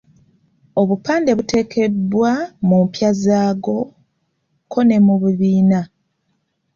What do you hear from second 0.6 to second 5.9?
Obupande buteekebwa mu mpya zaago kko ne mu bibiina.